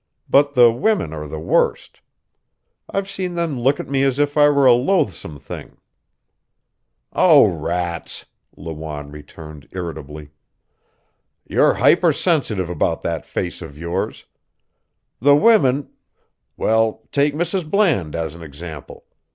But 0.27 0.55
the 0.55 0.71
women 0.71 1.13
are 1.13 1.27
the 1.27 1.37
worst. 1.39 2.01
I've 2.89 3.07
seen 3.07 3.35
them 3.35 3.59
look 3.59 3.79
at 3.79 3.87
me 3.87 4.01
as 4.01 4.17
if 4.17 4.35
I 4.35 4.49
were 4.49 4.65
a 4.65 4.73
loathsome 4.73 5.37
thing." 5.39 5.77
"Oh, 7.13 7.45
rats," 7.47 8.25
Lawanne 8.57 9.11
returned 9.11 9.67
irritably. 9.73 10.31
"You're 11.47 11.75
hyper 11.75 12.13
sensitive 12.13 12.67
about 12.67 13.03
that 13.03 13.27
face 13.27 13.61
of 13.61 13.77
yours. 13.77 14.25
The 15.19 15.35
women 15.35 15.91
well, 16.57 17.03
take 17.11 17.35
Mrs. 17.35 17.69
Bland 17.69 18.15
as 18.15 18.33
an 18.33 18.41
example. 18.41 19.05